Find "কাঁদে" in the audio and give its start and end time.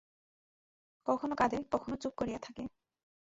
1.35-1.57